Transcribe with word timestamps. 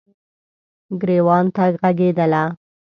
ګریوان 1.01 1.45
ته 1.55 1.63
ږغیدله 1.79 2.43